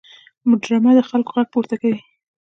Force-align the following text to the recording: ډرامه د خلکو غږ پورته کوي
ډرامه 0.63 0.91
د 0.97 1.01
خلکو 1.09 1.31
غږ 1.35 1.47
پورته 1.53 1.75
کوي 1.81 1.97